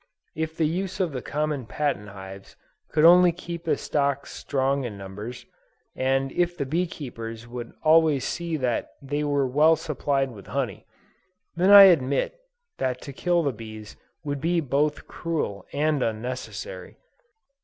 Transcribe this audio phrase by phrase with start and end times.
[0.33, 2.55] If the use of the common patent hives
[2.89, 5.45] could only keep the stocks strong in numbers,
[5.95, 10.87] and if the bee keepers would always see that they were well supplied with honey,
[11.55, 12.33] then I admit
[12.79, 16.97] that to kill the bees would be both cruel and unnecessary.